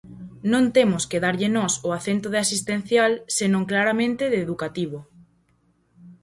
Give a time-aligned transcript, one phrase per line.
[0.51, 4.99] Non temos que darlle nós o acento de asistencial senón claramente de educativo.